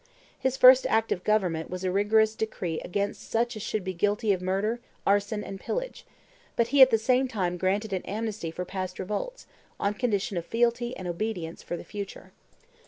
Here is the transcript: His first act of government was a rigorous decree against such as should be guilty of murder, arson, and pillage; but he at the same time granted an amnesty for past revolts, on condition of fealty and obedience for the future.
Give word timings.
His 0.39 0.57
first 0.57 0.87
act 0.87 1.11
of 1.11 1.23
government 1.23 1.69
was 1.69 1.83
a 1.83 1.91
rigorous 1.91 2.33
decree 2.33 2.79
against 2.79 3.29
such 3.29 3.55
as 3.55 3.61
should 3.61 3.83
be 3.83 3.93
guilty 3.93 4.33
of 4.33 4.41
murder, 4.41 4.79
arson, 5.05 5.43
and 5.43 5.59
pillage; 5.59 6.07
but 6.55 6.69
he 6.69 6.81
at 6.81 6.89
the 6.89 6.97
same 6.97 7.27
time 7.27 7.55
granted 7.55 7.93
an 7.93 8.01
amnesty 8.07 8.49
for 8.49 8.65
past 8.65 8.97
revolts, 8.97 9.45
on 9.79 9.93
condition 9.93 10.37
of 10.37 10.45
fealty 10.47 10.97
and 10.97 11.07
obedience 11.07 11.61
for 11.61 11.77
the 11.77 11.83
future. 11.85 12.31